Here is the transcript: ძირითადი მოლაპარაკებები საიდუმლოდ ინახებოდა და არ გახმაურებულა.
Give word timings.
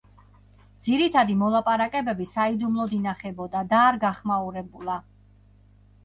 ძირითადი 0.85 1.33
მოლაპარაკებები 1.41 2.25
საიდუმლოდ 2.31 2.95
ინახებოდა 2.99 3.61
და 3.73 3.83
არ 3.91 3.99
გახმაურებულა. 4.05 4.97